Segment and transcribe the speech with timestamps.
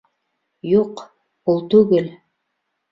[0.79, 1.03] —Юҡ,
[1.55, 2.13] ул түгел.